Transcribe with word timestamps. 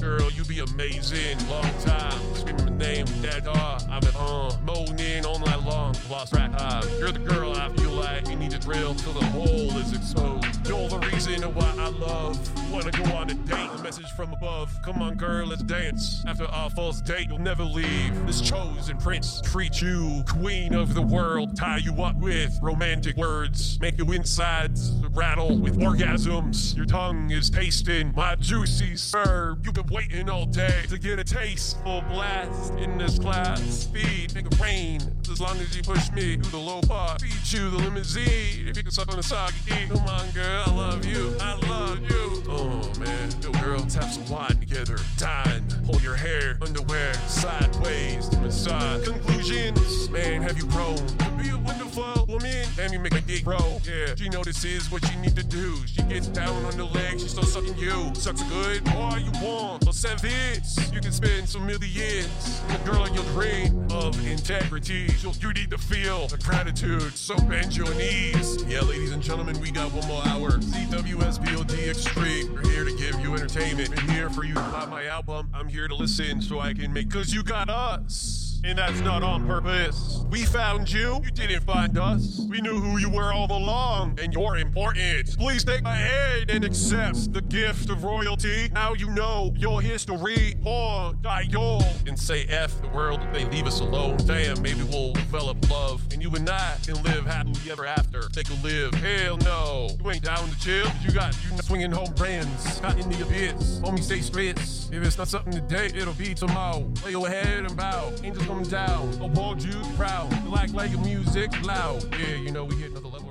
girl, 0.00 0.30
you 0.30 0.44
be 0.44 0.60
amazing. 0.60 1.38
Long 1.48 1.70
time, 1.80 2.34
screaming 2.34 2.64
my 2.64 2.70
name, 2.70 3.06
that 3.22 3.44
dog. 3.44 3.82
I've 3.90 4.02
been 4.02 4.14
uh, 4.16 4.56
moaning 4.64 5.24
all 5.24 5.38
night 5.38 5.62
long. 5.64 5.94
Lost 6.10 6.32
track 6.32 6.56
time. 6.56 6.84
You're 6.98 7.12
the 7.12 7.18
girl 7.18 7.52
I 7.52 7.68
feel 7.70 7.90
like 7.90 8.28
you 8.28 8.36
need 8.36 8.50
to 8.52 8.58
drill 8.58 8.94
till 8.94 9.12
the 9.12 9.24
hole 9.26 9.76
is 9.78 9.92
exposed. 9.92 10.66
You're 10.66 10.88
the 10.88 10.98
reason 11.12 11.42
why 11.54 11.74
I 11.78 11.88
love. 11.88 12.38
Wanna 12.72 12.90
go 12.92 13.04
on 13.14 13.30
a 13.30 13.34
date? 13.34 13.67
A 13.88 13.90
message 13.90 14.10
from 14.10 14.34
above. 14.34 14.70
Come 14.84 15.00
on, 15.00 15.14
girl, 15.14 15.46
let's 15.46 15.62
dance. 15.62 16.22
After 16.26 16.44
our 16.44 16.68
first 16.68 17.06
date, 17.06 17.28
you'll 17.30 17.38
never 17.38 17.64
leave. 17.64 18.26
This 18.26 18.42
chosen 18.42 18.98
prince 18.98 19.40
treat 19.40 19.80
you 19.80 20.22
queen 20.28 20.74
of 20.74 20.92
the 20.92 21.00
world. 21.00 21.56
Tie 21.56 21.78
you 21.78 22.02
up 22.02 22.16
with 22.16 22.58
romantic 22.60 23.16
words. 23.16 23.80
Make 23.80 23.96
your 23.96 24.14
insides 24.14 24.90
rattle 25.14 25.56
with 25.56 25.78
orgasms. 25.78 26.76
Your 26.76 26.84
tongue 26.84 27.30
is 27.30 27.48
tasting 27.48 28.12
my 28.14 28.34
juicy 28.34 28.94
serve. 28.94 29.64
You've 29.64 29.72
been 29.72 29.86
waiting 29.86 30.28
all 30.28 30.44
day 30.44 30.82
to 30.90 30.98
get 30.98 31.18
a 31.18 31.24
taste. 31.24 31.82
Full 31.82 32.02
blast 32.02 32.74
in 32.74 32.98
this 32.98 33.18
class. 33.18 33.62
Speed, 33.62 34.34
make 34.34 34.44
it 34.44 34.60
rain. 34.60 35.00
As 35.32 35.40
long 35.40 35.56
as 35.60 35.74
you 35.74 35.82
push 35.82 36.10
me 36.12 36.36
through 36.36 36.50
the 36.50 36.58
low 36.58 36.82
part. 36.82 37.22
Feed 37.22 37.58
you 37.58 37.70
the 37.70 37.78
limousine. 37.78 38.68
If 38.68 38.76
you 38.76 38.82
can 38.82 38.92
suck 38.92 39.08
on 39.08 39.16
the 39.16 39.22
soggy. 39.22 39.88
Come 39.88 40.06
on, 40.08 40.30
girl, 40.32 40.64
I 40.66 40.74
love 40.74 41.06
you. 41.06 41.34
I 41.40 41.54
love 41.54 42.00
you. 42.02 42.42
Oh, 42.50 42.87
tap 43.88 44.04
some 44.04 44.28
wine 44.28 44.56
together. 44.60 44.98
Dine. 45.16 45.64
Pull 45.86 46.00
your 46.00 46.14
hair, 46.14 46.58
underwear, 46.60 47.14
sideways 47.26 48.30
massage. 48.38 49.04
Conclusions. 49.06 50.10
Man, 50.10 50.42
have 50.42 50.58
you 50.58 50.66
grown 50.66 50.96
to 50.96 51.30
be 51.42 51.48
a 51.50 51.58
wonderful 51.58 52.26
woman? 52.28 52.66
Damn, 52.76 52.92
you 52.92 52.98
make 52.98 53.14
a 53.14 53.20
dick 53.20 53.44
grow. 53.44 53.80
Yeah, 53.84 54.14
she 54.16 54.28
notices 54.28 54.90
what 54.90 55.02
you 55.10 55.18
need 55.20 55.36
to 55.36 55.44
do. 55.44 55.76
She 55.86 56.02
gets 56.02 56.28
down 56.28 56.64
on 56.64 56.76
the 56.76 56.84
legs, 56.84 57.22
she's 57.22 57.32
still 57.32 57.44
sucking 57.44 57.76
you. 57.78 58.10
Sucks 58.14 58.42
good, 58.44 58.86
all 58.90 59.18
you 59.18 59.30
want. 59.42 59.84
For 59.84 59.92
sevens, 59.92 60.92
you 60.92 61.00
can 61.00 61.12
spend 61.12 61.48
some 61.48 61.66
millions. 61.66 62.62
The 62.68 62.78
girl 62.90 63.04
in 63.04 63.14
your 63.14 63.24
dream 63.24 63.86
of 63.92 64.14
integrity. 64.26 65.08
You 65.40 65.52
need 65.52 65.70
to 65.70 65.78
feel 65.78 66.26
the 66.26 66.38
gratitude. 66.38 67.16
So 67.16 67.36
bend 67.36 67.76
your 67.76 67.92
knees. 67.94 68.62
Yeah, 68.64 68.80
ladies 68.80 69.12
and 69.12 69.22
gentlemen, 69.22 69.58
we 69.60 69.70
got 69.70 69.92
one 69.92 70.06
more 70.08 70.22
hour. 70.26 70.50
CWSBOD 70.50 71.88
Extreme. 71.88 72.54
We're 72.54 72.70
here 72.70 72.84
to 72.84 72.96
you 73.28 73.34
entertainment. 73.34 73.90
I'm 74.00 74.08
here 74.08 74.30
for 74.30 74.44
you 74.44 74.54
to 74.54 74.60
buy 74.60 74.86
my 74.86 75.04
album. 75.06 75.50
I'm 75.52 75.68
here 75.68 75.86
to 75.86 75.94
listen 75.94 76.40
so 76.40 76.60
I 76.60 76.72
can 76.72 76.92
make, 76.92 77.10
cause 77.10 77.32
you 77.32 77.42
got 77.42 77.68
us. 77.68 78.60
And 78.64 78.78
that's 78.78 79.00
not 79.00 79.22
on 79.22 79.46
purpose. 79.46 80.24
We 80.30 80.44
found 80.44 80.90
you. 80.90 81.20
You 81.22 81.30
didn't 81.30 81.62
find 81.62 81.96
us. 81.98 82.40
We 82.48 82.60
knew 82.60 82.80
who 82.80 82.98
you 82.98 83.10
were 83.10 83.32
all 83.32 83.52
along, 83.52 84.18
and 84.20 84.32
you're 84.32 84.56
important. 84.56 85.27
Please 85.38 85.62
take 85.62 85.84
my 85.84 85.94
hand 85.94 86.50
and 86.50 86.64
accept 86.64 87.32
the 87.32 87.40
gift 87.40 87.90
of 87.90 88.02
royalty. 88.02 88.70
Now 88.74 88.94
you 88.94 89.08
know 89.10 89.52
your 89.56 89.80
history. 89.80 90.56
Or 90.64 91.14
die 91.22 91.46
your 91.48 91.80
and 92.08 92.18
say 92.18 92.44
F 92.46 92.82
the 92.82 92.88
world 92.88 93.20
if 93.22 93.32
they 93.32 93.44
leave 93.44 93.66
us 93.68 93.78
alone. 93.78 94.16
Damn, 94.26 94.60
maybe 94.60 94.82
we'll 94.82 95.12
develop 95.12 95.70
love, 95.70 96.02
and 96.12 96.20
you 96.20 96.30
and 96.34 96.50
I 96.50 96.76
can 96.84 97.00
live 97.04 97.24
happily 97.24 97.70
ever 97.70 97.86
after. 97.86 98.22
Take 98.30 98.50
a 98.50 98.54
live. 98.66 98.92
Hell 98.94 99.36
no. 99.38 99.90
You 100.02 100.10
ain't 100.10 100.24
down 100.24 100.48
to 100.48 100.58
chill. 100.58 100.90
You 101.02 101.12
got 101.12 101.36
you 101.44 101.50
not 101.50 101.64
swinging 101.64 101.92
home 101.92 102.12
brands. 102.14 102.80
Caught 102.80 102.98
in 102.98 103.08
the 103.08 103.22
abyss. 103.22 103.78
Homie, 103.78 104.02
stay 104.02 104.20
straight. 104.20 104.58
If 104.58 104.92
it's 104.92 105.18
not 105.18 105.28
something 105.28 105.52
today, 105.52 105.86
it'll 105.94 106.14
be 106.14 106.34
tomorrow. 106.34 106.84
Lay 107.04 107.12
your 107.12 107.28
head 107.28 107.64
and 107.64 107.76
bow. 107.76 108.12
Angels 108.24 108.44
come 108.46 108.64
down. 108.64 109.08
Applaud 109.22 109.62
you 109.62 109.80
proud. 109.96 110.32
Like 110.48 110.72
like 110.72 110.90
your 110.90 111.00
music 111.00 111.50
loud. 111.64 112.04
Yeah, 112.18 112.34
you 112.34 112.50
know 112.50 112.64
we 112.64 112.74
hit 112.74 112.90
another 112.90 113.08
level. 113.08 113.27